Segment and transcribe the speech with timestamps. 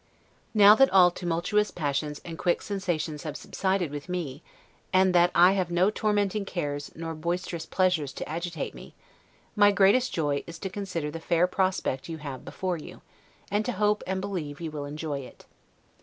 [0.55, 4.41] Now that all tumultuous passions and quick sensations have subsided with me,
[4.91, 8.95] and that I have no tormenting cares nor boisterous pleasures to agitate me,
[9.55, 13.01] my greatest joy is to consider the fair prospect you have before you,
[13.51, 15.45] and to hope and believe you will enjoy it.